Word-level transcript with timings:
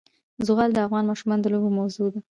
زغال 0.45 0.69
د 0.73 0.77
افغان 0.87 1.03
ماشومانو 1.09 1.43
د 1.43 1.47
لوبو 1.53 1.69
موضوع 1.79 2.07
ده. 2.13 2.19